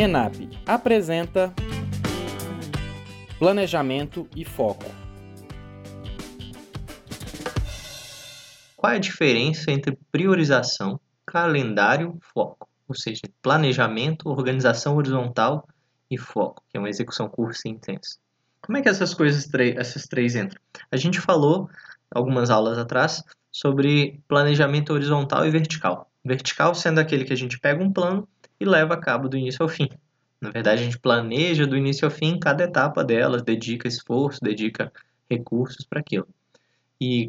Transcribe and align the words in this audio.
ENAP 0.00 0.48
apresenta 0.64 1.52
Planejamento 3.36 4.28
e 4.36 4.44
Foco. 4.44 4.84
Qual 8.76 8.92
é 8.92 8.94
a 8.94 9.00
diferença 9.00 9.72
entre 9.72 9.98
priorização, 10.12 11.00
calendário 11.26 12.16
foco? 12.32 12.68
Ou 12.86 12.94
seja, 12.94 13.22
planejamento, 13.42 14.28
organização 14.28 14.94
horizontal 14.94 15.66
e 16.08 16.16
foco, 16.16 16.62
que 16.70 16.76
é 16.76 16.80
uma 16.80 16.88
execução 16.88 17.28
curta 17.28 17.58
e 17.66 17.70
intensa. 17.70 18.18
Como 18.60 18.78
é 18.78 18.82
que 18.82 18.88
essas 18.88 19.12
coisas, 19.12 19.48
essas 19.76 20.04
três 20.04 20.36
entram? 20.36 20.60
A 20.92 20.96
gente 20.96 21.20
falou 21.20 21.68
algumas 22.08 22.50
aulas 22.50 22.78
atrás 22.78 23.24
sobre 23.50 24.22
planejamento 24.28 24.92
horizontal 24.92 25.44
e 25.44 25.50
vertical. 25.50 26.08
Vertical 26.24 26.72
sendo 26.72 27.00
aquele 27.00 27.24
que 27.24 27.32
a 27.32 27.36
gente 27.36 27.58
pega 27.58 27.82
um 27.82 27.92
plano 27.92 28.28
e 28.60 28.64
leva 28.64 28.94
a 28.94 29.00
cabo 29.00 29.28
do 29.28 29.36
início 29.36 29.62
ao 29.62 29.68
fim. 29.68 29.88
Na 30.40 30.50
verdade, 30.50 30.82
a 30.82 30.84
gente 30.84 30.98
planeja 30.98 31.66
do 31.66 31.76
início 31.76 32.04
ao 32.04 32.10
fim 32.10 32.38
cada 32.38 32.64
etapa 32.64 33.04
delas, 33.04 33.42
dedica 33.42 33.88
esforço, 33.88 34.40
dedica 34.40 34.92
recursos 35.28 35.84
para 35.84 36.00
aquilo. 36.00 36.26
E 37.00 37.28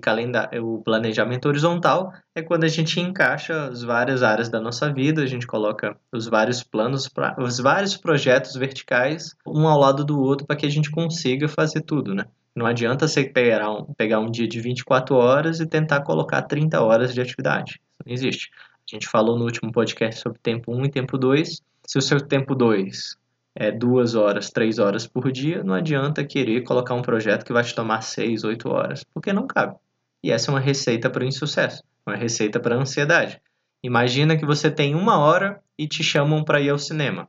o 0.59 0.79
planejamento 0.79 1.47
horizontal 1.47 2.11
é 2.33 2.41
quando 2.41 2.63
a 2.63 2.67
gente 2.67 2.99
encaixa 2.99 3.65
as 3.67 3.83
várias 3.83 4.23
áreas 4.23 4.49
da 4.49 4.59
nossa 4.59 4.91
vida, 4.91 5.21
a 5.21 5.27
gente 5.27 5.45
coloca 5.45 5.95
os 6.11 6.27
vários 6.27 6.63
planos, 6.63 7.07
os 7.37 7.59
vários 7.59 7.95
projetos 7.95 8.55
verticais, 8.55 9.35
um 9.45 9.67
ao 9.67 9.79
lado 9.79 10.03
do 10.03 10.19
outro, 10.19 10.47
para 10.47 10.55
que 10.55 10.65
a 10.65 10.71
gente 10.71 10.89
consiga 10.89 11.47
fazer 11.47 11.81
tudo, 11.81 12.15
né? 12.15 12.25
Não 12.55 12.65
adianta 12.65 13.07
você 13.07 13.23
pegar 13.23 13.71
um, 13.71 13.93
pegar 13.93 14.19
um 14.19 14.31
dia 14.31 14.47
de 14.47 14.59
24 14.59 15.15
horas 15.15 15.59
e 15.59 15.67
tentar 15.67 16.01
colocar 16.01 16.41
30 16.41 16.81
horas 16.81 17.13
de 17.13 17.21
atividade. 17.21 17.73
Isso 17.73 18.03
não 18.05 18.13
existe. 18.13 18.49
A 18.91 18.95
gente 18.95 19.07
falou 19.07 19.37
no 19.37 19.45
último 19.45 19.71
podcast 19.71 20.19
sobre 20.19 20.39
tempo 20.39 20.75
1 20.75 20.85
e 20.85 20.89
tempo 20.89 21.15
2. 21.15 21.61
Se 21.85 21.97
o 21.99 22.01
seu 22.01 22.19
tempo 22.19 22.55
2 22.55 23.17
é 23.53 23.71
2 23.71 24.15
horas, 24.15 24.49
3 24.49 24.79
horas 24.79 25.05
por 25.05 25.31
dia, 25.31 25.63
não 25.63 25.75
adianta 25.75 26.25
querer 26.25 26.63
colocar 26.63 26.95
um 26.95 27.01
projeto 27.03 27.45
que 27.45 27.53
vai 27.53 27.63
te 27.63 27.75
tomar 27.75 28.01
6, 28.01 28.43
8 28.43 28.67
horas, 28.67 29.03
porque 29.13 29.31
não 29.31 29.45
cabe. 29.45 29.75
E 30.23 30.31
essa 30.31 30.49
é 30.49 30.53
uma 30.53 30.59
receita 30.59 31.07
para 31.07 31.23
o 31.23 31.27
insucesso, 31.27 31.83
uma 32.03 32.15
receita 32.15 32.59
para 32.59 32.75
a 32.75 32.79
ansiedade. 32.79 33.39
Imagina 33.83 34.35
que 34.35 34.45
você 34.45 34.71
tem 34.71 34.95
uma 34.95 35.19
hora 35.19 35.61
e 35.77 35.87
te 35.87 36.03
chamam 36.03 36.43
para 36.43 36.59
ir 36.59 36.69
ao 36.69 36.79
cinema. 36.79 37.27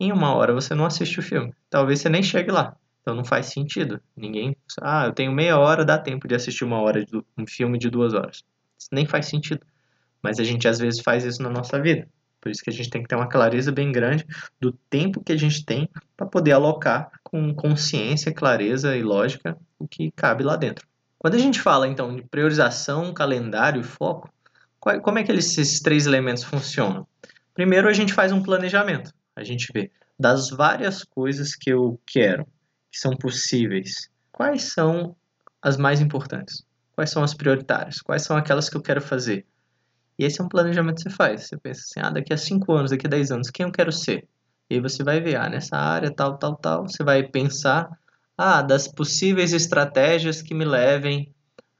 Em 0.00 0.10
uma 0.12 0.34
hora 0.34 0.54
você 0.54 0.74
não 0.74 0.86
assiste 0.86 1.18
o 1.18 1.22
filme. 1.22 1.52
Talvez 1.68 2.00
você 2.00 2.08
nem 2.08 2.22
chegue 2.22 2.50
lá. 2.50 2.74
Então 3.02 3.14
não 3.14 3.24
faz 3.24 3.46
sentido. 3.46 4.00
Ninguém. 4.16 4.56
Ah, 4.80 5.04
eu 5.06 5.12
tenho 5.12 5.30
meia 5.30 5.58
hora, 5.58 5.84
dá 5.84 5.98
tempo 5.98 6.26
de 6.26 6.34
assistir 6.34 6.64
uma 6.64 6.80
hora 6.80 7.04
de 7.04 7.16
um 7.36 7.46
filme 7.46 7.78
de 7.78 7.90
duas 7.90 8.14
horas. 8.14 8.42
Isso 8.78 8.88
nem 8.90 9.04
faz 9.04 9.26
sentido. 9.26 9.60
Mas 10.22 10.38
a 10.38 10.44
gente 10.44 10.68
às 10.68 10.78
vezes 10.78 11.00
faz 11.00 11.24
isso 11.24 11.42
na 11.42 11.50
nossa 11.50 11.80
vida. 11.80 12.08
Por 12.40 12.50
isso 12.50 12.62
que 12.62 12.70
a 12.70 12.72
gente 12.72 12.90
tem 12.90 13.02
que 13.02 13.08
ter 13.08 13.14
uma 13.14 13.28
clareza 13.28 13.70
bem 13.70 13.92
grande 13.92 14.26
do 14.60 14.72
tempo 14.72 15.22
que 15.22 15.32
a 15.32 15.36
gente 15.36 15.64
tem 15.64 15.88
para 16.16 16.26
poder 16.26 16.52
alocar 16.52 17.10
com 17.22 17.54
consciência, 17.54 18.34
clareza 18.34 18.96
e 18.96 19.02
lógica 19.02 19.56
o 19.78 19.86
que 19.86 20.10
cabe 20.10 20.42
lá 20.42 20.56
dentro. 20.56 20.86
Quando 21.18 21.34
a 21.34 21.38
gente 21.38 21.60
fala 21.60 21.86
então 21.86 22.16
de 22.16 22.22
priorização, 22.22 23.14
calendário 23.14 23.80
e 23.80 23.84
foco, 23.84 24.28
qual, 24.80 25.00
como 25.00 25.20
é 25.20 25.22
que 25.22 25.30
esses 25.30 25.80
três 25.80 26.04
elementos 26.04 26.42
funcionam? 26.42 27.06
Primeiro 27.54 27.88
a 27.88 27.92
gente 27.92 28.12
faz 28.12 28.32
um 28.32 28.42
planejamento. 28.42 29.12
A 29.36 29.44
gente 29.44 29.70
vê 29.72 29.90
das 30.18 30.50
várias 30.50 31.04
coisas 31.04 31.54
que 31.54 31.70
eu 31.70 32.00
quero, 32.04 32.44
que 32.90 32.98
são 32.98 33.16
possíveis, 33.16 34.10
quais 34.32 34.72
são 34.72 35.14
as 35.62 35.76
mais 35.76 36.00
importantes? 36.00 36.64
Quais 36.92 37.10
são 37.10 37.22
as 37.22 37.34
prioritárias? 37.34 38.00
Quais 38.00 38.22
são 38.22 38.36
aquelas 38.36 38.68
que 38.68 38.76
eu 38.76 38.82
quero 38.82 39.00
fazer? 39.00 39.46
E 40.22 40.24
esse 40.24 40.40
é 40.40 40.44
um 40.44 40.48
planejamento 40.48 40.98
que 40.98 41.02
você 41.02 41.10
faz. 41.10 41.48
Você 41.48 41.56
pensa 41.56 41.80
assim, 41.80 41.98
ah, 42.00 42.08
daqui 42.08 42.32
a 42.32 42.36
5 42.36 42.72
anos, 42.72 42.92
daqui 42.92 43.08
a 43.08 43.10
10 43.10 43.32
anos, 43.32 43.50
quem 43.50 43.66
eu 43.66 43.72
quero 43.72 43.90
ser? 43.90 44.24
E 44.70 44.74
aí 44.74 44.80
você 44.80 45.02
vai 45.02 45.20
ver, 45.20 45.34
ah, 45.34 45.50
nessa 45.50 45.76
área, 45.76 46.14
tal, 46.14 46.38
tal, 46.38 46.54
tal. 46.54 46.86
Você 46.86 47.02
vai 47.02 47.24
pensar, 47.24 47.90
ah, 48.38 48.62
das 48.62 48.86
possíveis 48.86 49.52
estratégias 49.52 50.40
que 50.40 50.54
me 50.54 50.64
levem 50.64 51.28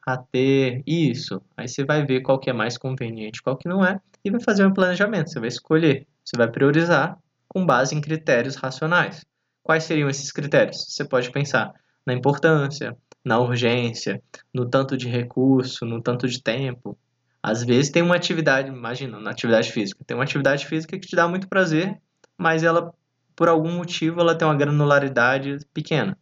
a 0.05 0.17
ter 0.17 0.83
isso. 0.85 1.41
Aí 1.57 1.69
você 1.69 1.85
vai 1.85 2.05
ver 2.05 2.23
qual 2.23 2.37
que 2.37 2.51
é 2.51 2.53
mais 2.53 2.77
conveniente, 2.77 3.41
qual 3.41 3.57
que 3.57 3.69
não 3.69 3.87
é, 3.87 4.01
e 4.25 4.31
vai 4.33 4.41
fazer 4.41 4.67
um 4.67 4.75
planejamento. 4.75 5.31
Você 5.31 5.39
vai 5.39 5.49
escolher, 5.49 6.09
você 6.25 6.37
vai 6.37 6.51
priorizar 6.51 7.17
com 7.47 7.65
base 7.65 7.95
em 7.95 8.01
critérios 8.01 8.57
racionais. 8.57 9.25
Quais 9.63 9.85
seriam 9.85 10.11
esses 10.11 10.33
critérios? 10.33 10.85
Você 10.89 11.05
pode 11.05 11.31
pensar 11.31 11.73
na 12.05 12.13
importância, 12.13 12.97
na 13.25 13.39
urgência, 13.39 14.21
no 14.53 14.69
tanto 14.69 14.97
de 14.97 15.09
recurso, 15.09 15.87
no 15.87 16.03
tanto 16.03 16.27
de 16.27 16.43
tempo, 16.43 16.99
às 17.43 17.65
vezes 17.65 17.91
tem 17.91 18.03
uma 18.03 18.15
atividade, 18.15 18.69
imagina, 18.69 19.19
na 19.19 19.31
atividade 19.31 19.73
física, 19.73 20.05
tem 20.07 20.17
uma 20.17 20.25
atividade 20.25 20.67
física 20.67 20.99
que 20.99 21.09
te 21.09 21.17
dá 21.17 21.27
muito 21.27 21.49
prazer, 21.49 22.01
mas 22.39 22.63
ela, 22.63 22.95
por 23.35 23.49
algum 23.49 23.73
motivo, 23.73 24.21
ela 24.21 24.37
tem 24.37 24.47
uma 24.47 24.57
granularidade 24.57 25.59
pequena. 25.75 26.17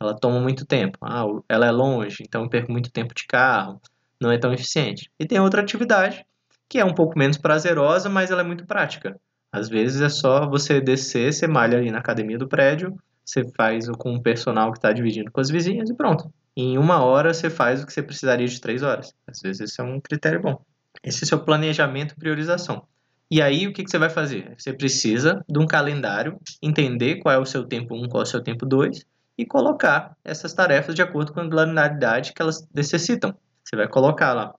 Ela 0.00 0.14
toma 0.14 0.40
muito 0.40 0.66
tempo. 0.66 0.98
Ah, 1.02 1.24
ela 1.48 1.66
é 1.66 1.70
longe, 1.70 2.18
então 2.22 2.42
eu 2.42 2.50
perco 2.50 2.72
muito 2.72 2.90
tempo 2.90 3.14
de 3.14 3.24
carro, 3.26 3.80
não 4.20 4.32
é 4.32 4.38
tão 4.38 4.52
eficiente. 4.52 5.10
E 5.18 5.26
tem 5.26 5.38
outra 5.40 5.62
atividade 5.62 6.24
que 6.68 6.78
é 6.78 6.84
um 6.84 6.94
pouco 6.94 7.16
menos 7.16 7.38
prazerosa, 7.38 8.08
mas 8.08 8.30
ela 8.30 8.40
é 8.40 8.44
muito 8.44 8.66
prática. 8.66 9.18
Às 9.52 9.68
vezes 9.68 10.00
é 10.00 10.08
só 10.08 10.48
você 10.48 10.80
descer, 10.80 11.32
você 11.32 11.46
malha 11.46 11.78
ali 11.78 11.90
na 11.90 11.98
academia 11.98 12.36
do 12.36 12.48
prédio, 12.48 12.96
você 13.24 13.44
faz 13.52 13.88
com 13.90 14.14
o 14.14 14.22
personal 14.22 14.72
que 14.72 14.78
está 14.78 14.92
dividindo 14.92 15.30
com 15.30 15.40
as 15.40 15.48
vizinhas 15.48 15.88
e 15.88 15.94
pronto. 15.94 16.32
Em 16.56 16.78
uma 16.78 17.04
hora 17.04 17.34
você 17.34 17.50
faz 17.50 17.82
o 17.82 17.86
que 17.86 17.92
você 17.92 18.02
precisaria 18.02 18.46
de 18.46 18.60
três 18.60 18.82
horas. 18.82 19.12
Às 19.26 19.40
vezes 19.40 19.60
esse 19.60 19.80
é 19.80 19.84
um 19.84 20.00
critério 20.00 20.40
bom. 20.40 20.60
Esse 21.02 21.22
é 21.22 21.24
o 21.24 21.28
seu 21.28 21.40
planejamento 21.40 22.12
e 22.12 22.18
priorização. 22.18 22.86
E 23.30 23.42
aí 23.42 23.66
o 23.66 23.72
que, 23.72 23.82
que 23.82 23.90
você 23.90 23.98
vai 23.98 24.10
fazer? 24.10 24.54
Você 24.56 24.72
precisa 24.72 25.44
de 25.48 25.58
um 25.58 25.66
calendário, 25.66 26.38
entender 26.62 27.16
qual 27.16 27.34
é 27.34 27.38
o 27.38 27.46
seu 27.46 27.64
tempo 27.64 27.94
1, 27.94 28.08
qual 28.08 28.22
é 28.22 28.26
o 28.26 28.28
seu 28.28 28.42
tempo 28.42 28.64
2 28.64 29.04
e 29.36 29.44
colocar 29.44 30.16
essas 30.24 30.52
tarefas 30.52 30.94
de 30.94 31.02
acordo 31.02 31.32
com 31.32 31.40
a 31.40 31.46
granularidade 31.48 32.32
que 32.32 32.40
elas 32.40 32.68
necessitam. 32.72 33.34
Você 33.64 33.74
vai 33.74 33.88
colocar 33.88 34.32
lá, 34.32 34.54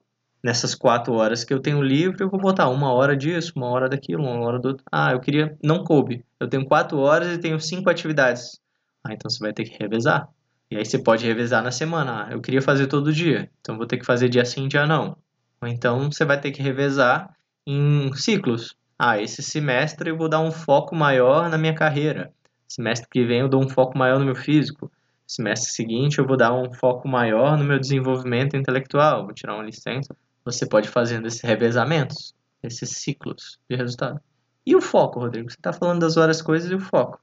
nessas 0.45 0.75
quatro 0.75 1.13
horas 1.13 1.43
que 1.43 1.51
eu 1.51 1.59
tenho 1.59 1.81
livre, 1.81 2.23
eu 2.23 2.29
vou 2.29 2.39
botar 2.39 2.69
uma 2.69 2.93
hora 2.93 3.17
disso, 3.17 3.53
uma 3.55 3.67
hora 3.67 3.89
daquilo, 3.89 4.23
uma 4.23 4.45
hora 4.45 4.59
do 4.59 4.67
outro. 4.69 4.85
Ah, 4.91 5.11
eu 5.11 5.19
queria. 5.19 5.57
Não 5.63 5.83
coube. 5.83 6.23
Eu 6.39 6.47
tenho 6.47 6.63
quatro 6.63 6.99
horas 6.99 7.33
e 7.33 7.39
tenho 7.39 7.59
cinco 7.59 7.89
atividades. 7.89 8.61
Ah, 9.03 9.11
então 9.11 9.27
você 9.27 9.39
vai 9.39 9.53
ter 9.53 9.63
que 9.63 9.75
revezar. 9.81 10.29
E 10.69 10.77
aí 10.77 10.85
você 10.85 10.97
pode 10.97 11.25
revezar 11.25 11.63
na 11.63 11.71
semana. 11.71 12.25
Ah, 12.25 12.31
eu 12.31 12.41
queria 12.41 12.61
fazer 12.61 12.87
todo 12.87 13.13
dia, 13.13 13.49
então 13.61 13.77
vou 13.77 13.85
ter 13.85 13.97
que 13.97 14.05
fazer 14.05 14.29
dia 14.29 14.43
sim, 14.43 14.67
dia 14.67 14.85
não. 14.85 15.17
Ou 15.61 15.67
então 15.67 16.11
você 16.11 16.25
vai 16.25 16.39
ter 16.39 16.51
que 16.51 16.61
revezar 16.61 17.35
em 17.67 18.11
ciclos. 18.13 18.75
Ah, 18.97 19.21
esse 19.21 19.43
semestre 19.43 20.09
eu 20.09 20.17
vou 20.17 20.29
dar 20.29 20.39
um 20.39 20.51
foco 20.51 20.95
maior 20.95 21.49
na 21.49 21.57
minha 21.57 21.75
carreira. 21.75 22.33
Semestre 22.67 23.07
que 23.09 23.23
vem 23.23 23.41
eu 23.41 23.49
dou 23.49 23.63
um 23.63 23.69
foco 23.69 23.97
maior 23.97 24.19
no 24.19 24.25
meu 24.25 24.35
físico. 24.35 24.91
Semestre 25.27 25.71
seguinte 25.71 26.19
eu 26.19 26.25
vou 26.25 26.37
dar 26.37 26.53
um 26.53 26.73
foco 26.73 27.07
maior 27.07 27.57
no 27.57 27.63
meu 27.63 27.79
desenvolvimento 27.79 28.55
intelectual. 28.55 29.23
Vou 29.23 29.33
tirar 29.33 29.55
uma 29.55 29.63
licença. 29.63 30.15
Você 30.43 30.67
pode 30.67 30.87
fazer 30.87 31.23
esses 31.25 31.41
revezamentos, 31.41 32.33
esses 32.61 32.89
ciclos 32.97 33.59
de 33.69 33.75
resultado. 33.75 34.19
E 34.65 34.75
o 34.75 34.81
foco, 34.81 35.19
Rodrigo? 35.19 35.49
Você 35.49 35.57
está 35.57 35.73
falando 35.73 35.99
das 35.99 36.15
várias 36.15 36.41
coisas 36.41 36.71
e 36.71 36.75
o 36.75 36.79
foco. 36.79 37.19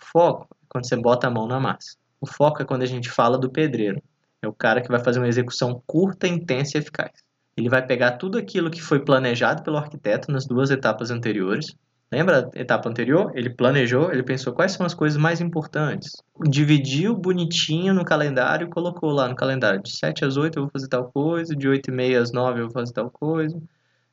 O 0.00 0.04
foco 0.04 0.48
é 0.50 0.66
quando 0.68 0.86
você 0.86 0.96
bota 0.96 1.26
a 1.26 1.30
mão 1.30 1.46
na 1.46 1.60
massa. 1.60 1.96
O 2.22 2.26
foco 2.26 2.62
é 2.62 2.64
quando 2.64 2.82
a 2.82 2.86
gente 2.86 3.10
fala 3.10 3.36
do 3.36 3.50
pedreiro. 3.50 4.00
É 4.40 4.46
o 4.46 4.52
cara 4.52 4.80
que 4.80 4.88
vai 4.88 5.02
fazer 5.02 5.18
uma 5.18 5.26
execução 5.26 5.82
curta, 5.84 6.28
intensa 6.28 6.78
e 6.78 6.80
eficaz. 6.80 7.10
Ele 7.56 7.68
vai 7.68 7.84
pegar 7.84 8.12
tudo 8.12 8.38
aquilo 8.38 8.70
que 8.70 8.80
foi 8.80 9.04
planejado 9.04 9.64
pelo 9.64 9.76
arquiteto 9.76 10.30
nas 10.30 10.46
duas 10.46 10.70
etapas 10.70 11.10
anteriores. 11.10 11.74
Lembra 12.12 12.48
a 12.54 12.60
etapa 12.60 12.88
anterior? 12.88 13.32
Ele 13.34 13.50
planejou, 13.50 14.12
ele 14.12 14.22
pensou 14.22 14.52
quais 14.52 14.70
são 14.70 14.86
as 14.86 14.94
coisas 14.94 15.18
mais 15.18 15.40
importantes. 15.40 16.12
Dividiu 16.48 17.16
bonitinho 17.16 17.92
no 17.92 18.04
calendário 18.04 18.68
e 18.68 18.70
colocou 18.70 19.10
lá 19.10 19.26
no 19.26 19.34
calendário. 19.34 19.82
De 19.82 19.90
7 19.90 20.24
às 20.24 20.36
8 20.36 20.56
eu 20.56 20.62
vou 20.62 20.70
fazer 20.70 20.86
tal 20.86 21.10
coisa, 21.10 21.56
de 21.56 21.66
8 21.66 21.90
e 21.90 21.92
meia 21.92 22.20
às 22.20 22.30
9 22.30 22.60
eu 22.60 22.64
vou 22.66 22.72
fazer 22.72 22.92
tal 22.92 23.10
coisa, 23.10 23.60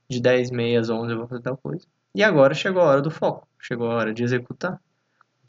de 0.09 0.19
10 0.19 0.50
e 0.50 0.53
meia 0.53 0.80
às 0.80 0.90
11 0.90 1.12
eu 1.12 1.18
vou 1.19 1.28
fazer 1.28 1.44
tal 1.44 1.58
coisa. 1.58 1.86
E 2.16 2.24
agora 2.24 2.56
chegou 2.56 2.81
a 2.81 2.86
hora 2.86 3.01
do 3.04 3.12
foco, 3.12 3.48
chegou 3.60 3.92
a 3.92 3.94
hora 3.94 4.12
de 4.12 4.24
executar. 4.24 4.81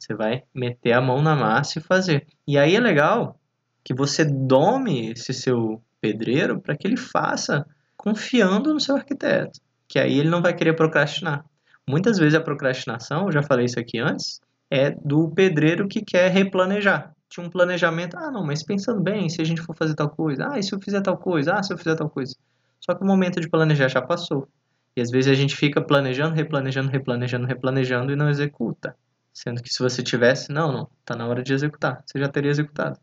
Você 0.00 0.14
vai 0.14 0.42
meter 0.54 0.92
a 0.92 1.00
mão 1.00 1.20
na 1.20 1.36
massa 1.36 1.78
e 1.78 1.82
fazer. 1.82 2.26
E 2.48 2.58
aí 2.58 2.74
é 2.74 2.80
legal 2.80 3.38
que 3.84 3.94
você 3.94 4.24
dome 4.24 5.10
esse 5.10 5.34
seu 5.34 5.82
pedreiro 6.00 6.58
para 6.58 6.74
que 6.74 6.86
ele 6.86 6.96
faça 6.96 7.66
confiando 7.96 8.72
no 8.72 8.80
seu 8.80 8.96
arquiteto, 8.96 9.60
que 9.86 9.98
aí 9.98 10.18
ele 10.18 10.30
não 10.30 10.40
vai 10.40 10.54
querer 10.54 10.74
procrastinar. 10.74 11.44
Muitas 11.86 12.18
vezes 12.18 12.34
a 12.34 12.40
procrastinação, 12.40 13.26
eu 13.26 13.32
já 13.32 13.42
falei 13.42 13.66
isso 13.66 13.78
aqui 13.78 13.98
antes, 13.98 14.40
é 14.70 14.90
do 14.90 15.28
pedreiro 15.30 15.86
que 15.86 16.02
quer 16.02 16.30
replanejar. 16.30 17.12
Tinha 17.28 17.46
um 17.46 17.50
planejamento, 17.50 18.16
ah, 18.16 18.30
não, 18.30 18.44
mas 18.44 18.62
pensando 18.62 19.00
bem, 19.00 19.28
se 19.28 19.42
a 19.42 19.44
gente 19.44 19.60
for 19.60 19.76
fazer 19.76 19.94
tal 19.94 20.08
coisa, 20.08 20.48
ah, 20.50 20.58
e 20.58 20.62
se 20.62 20.74
eu 20.74 20.80
fizer 20.80 21.02
tal 21.02 21.18
coisa, 21.18 21.54
ah, 21.54 21.62
se 21.62 21.72
eu 21.72 21.78
fizer 21.78 21.94
tal 21.94 22.08
coisa. 22.08 22.34
Só 22.80 22.94
que 22.94 23.02
o 23.02 23.06
momento 23.06 23.38
de 23.38 23.48
planejar 23.48 23.88
já 23.88 24.00
passou. 24.00 24.48
E 24.96 25.00
às 25.00 25.10
vezes 25.10 25.30
a 25.30 25.34
gente 25.34 25.54
fica 25.54 25.80
planejando, 25.80 26.34
replanejando, 26.34 26.90
replanejando, 26.90 27.46
replanejando 27.46 28.12
e 28.12 28.16
não 28.16 28.30
executa. 28.30 28.96
Sendo 29.42 29.62
que 29.62 29.72
se 29.72 29.82
você 29.82 30.02
tivesse, 30.02 30.52
não, 30.52 30.70
não, 30.70 30.90
está 31.00 31.16
na 31.16 31.26
hora 31.26 31.42
de 31.42 31.54
executar. 31.54 32.02
Você 32.04 32.18
já 32.18 32.28
teria 32.28 32.50
executado. 32.50 33.00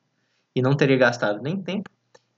E 0.55 0.61
não 0.61 0.77
teria 0.77 0.95
gastado 0.95 1.41
nem 1.41 1.59
tempo 1.59 1.89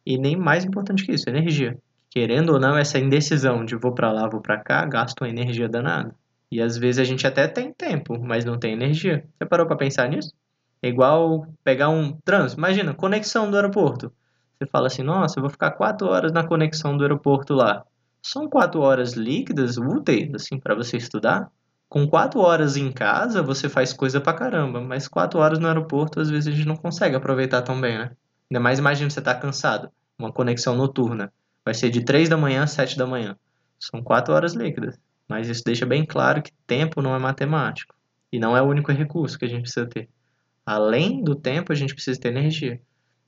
e 0.05 0.17
nem 0.17 0.37
mais 0.37 0.63
importante 0.63 1.05
que 1.05 1.11
isso, 1.11 1.29
energia. 1.29 1.77
Querendo 2.09 2.53
ou 2.53 2.59
não, 2.61 2.77
essa 2.77 2.97
indecisão 2.97 3.65
de 3.65 3.75
vou 3.75 3.93
para 3.93 4.09
lá, 4.09 4.25
vou 4.29 4.39
para 4.39 4.57
cá, 4.57 4.85
gasta 4.85 5.25
uma 5.25 5.29
energia 5.29 5.67
danada. 5.67 6.15
E 6.49 6.61
às 6.61 6.77
vezes 6.77 6.99
a 6.99 7.03
gente 7.03 7.27
até 7.27 7.45
tem 7.45 7.73
tempo, 7.73 8.17
mas 8.17 8.45
não 8.45 8.57
tem 8.57 8.71
energia. 8.71 9.27
Você 9.37 9.45
parou 9.45 9.67
para 9.67 9.75
pensar 9.75 10.07
nisso? 10.07 10.33
É 10.81 10.87
igual 10.87 11.45
pegar 11.61 11.89
um 11.89 12.13
trânsito. 12.23 12.57
Imagina, 12.57 12.93
conexão 12.93 13.51
do 13.51 13.57
aeroporto. 13.57 14.13
Você 14.57 14.65
fala 14.65 14.87
assim, 14.87 15.03
nossa, 15.03 15.39
eu 15.39 15.41
vou 15.41 15.49
ficar 15.49 15.71
quatro 15.71 16.07
horas 16.07 16.31
na 16.31 16.47
conexão 16.47 16.95
do 16.95 17.03
aeroporto 17.03 17.53
lá. 17.53 17.83
São 18.21 18.47
quatro 18.49 18.79
horas 18.79 19.11
líquidas, 19.11 19.77
úteis, 19.77 20.33
assim, 20.33 20.57
para 20.57 20.73
você 20.73 20.95
estudar? 20.95 21.51
Com 21.89 22.07
quatro 22.07 22.39
horas 22.39 22.77
em 22.77 22.91
casa, 22.91 23.41
você 23.41 23.67
faz 23.67 23.91
coisa 23.91 24.21
pra 24.21 24.31
caramba, 24.31 24.79
mas 24.79 25.07
quatro 25.07 25.39
horas 25.39 25.57
no 25.57 25.67
aeroporto, 25.67 26.19
às 26.19 26.29
vezes 26.29 26.47
a 26.47 26.55
gente 26.55 26.67
não 26.67 26.75
consegue 26.75 27.15
aproveitar 27.15 27.63
tão 27.63 27.81
bem, 27.81 27.97
né? 27.97 28.11
Ainda 28.49 28.59
mais 28.59 28.77
imagina 28.77 29.09
você 29.09 29.19
tá 29.19 29.33
cansado. 29.33 29.89
Uma 30.17 30.31
conexão 30.31 30.75
noturna. 30.75 31.33
Vai 31.65 31.73
ser 31.73 31.89
de 31.89 32.05
três 32.05 32.29
da 32.29 32.37
manhã 32.37 32.63
às 32.63 32.71
sete 32.71 32.95
da 32.95 33.07
manhã. 33.07 33.35
São 33.79 34.03
quatro 34.03 34.35
horas 34.35 34.53
líquidas. 34.53 34.99
Mas 35.27 35.49
isso 35.49 35.63
deixa 35.63 35.85
bem 35.85 36.05
claro 36.05 36.43
que 36.43 36.51
tempo 36.67 37.01
não 37.01 37.15
é 37.15 37.19
matemático. 37.19 37.95
E 38.31 38.39
não 38.39 38.55
é 38.55 38.61
o 38.61 38.65
único 38.65 38.91
recurso 38.91 39.39
que 39.39 39.45
a 39.45 39.47
gente 39.47 39.61
precisa 39.61 39.87
ter. 39.87 40.09
Além 40.65 41.23
do 41.23 41.35
tempo, 41.35 41.71
a 41.71 41.75
gente 41.75 41.95
precisa 41.95 42.19
ter 42.19 42.29
energia. 42.29 42.79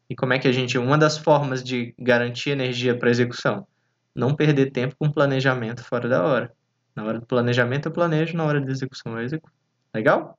E 0.08 0.16
como 0.16 0.34
é 0.34 0.40
que 0.40 0.48
a 0.48 0.52
gente. 0.52 0.78
Uma 0.78 0.98
das 0.98 1.18
formas 1.18 1.64
de 1.64 1.96
garantir 1.98 2.52
energia 2.52 2.96
para 2.96 3.10
execução? 3.10 3.66
Não 4.14 4.36
perder 4.36 4.72
tempo 4.72 4.96
com 5.00 5.12
planejamento 5.12 5.84
fora 5.84 6.08
da 6.08 6.24
hora. 6.24 6.54
Na 6.96 7.04
hora 7.06 7.20
do 7.20 7.26
planejamento 7.26 7.88
eu 7.88 7.92
planejo, 7.94 8.36
na 8.38 8.46
hora 8.46 8.62
da 8.62 8.72
execução 8.72 9.14
eu 9.18 9.24
executo. 9.24 9.54
Legal? 9.94 10.38